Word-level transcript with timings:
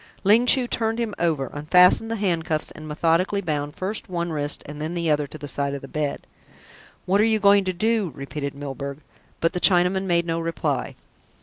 Ling 0.23 0.47
Chu 0.47 0.65
turned 0.67 0.97
him 0.97 1.13
over, 1.19 1.51
unfastened 1.53 2.09
the 2.09 2.15
handcuffs, 2.15 2.71
and 2.71 2.87
methodically 2.87 3.39
bound 3.39 3.75
first 3.75 4.09
one 4.09 4.31
wrist 4.31 4.63
and 4.65 4.81
then 4.81 4.95
the 4.95 5.11
other 5.11 5.27
to 5.27 5.37
the 5.37 5.47
side 5.47 5.75
of 5.75 5.83
the 5.83 5.87
bed. 5.87 6.25
"What 7.05 7.21
are 7.21 7.23
you 7.23 7.37
going 7.37 7.65
to 7.65 7.71
do?" 7.73 8.11
repeated 8.15 8.55
Milburgh, 8.55 9.01
but 9.41 9.53
the 9.53 9.59
Chinaman 9.61 10.05
made 10.05 10.25
no 10.25 10.39
reply. 10.39 10.95